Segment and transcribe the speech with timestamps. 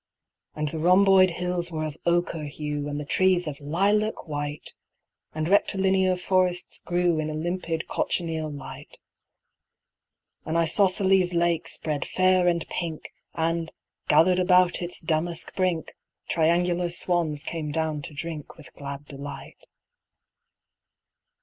[0.55, 4.73] And the rhomboid hills were of ochre hue With trees of lilac white,
[5.35, 8.97] And rectilinear forests grew In a limpid cochineal light.
[10.43, 13.71] An isosceles lake spread fair and pink, And,
[14.07, 15.95] gathered about its damask brink,
[16.27, 19.67] Triangular swans came down to drink With glad delight.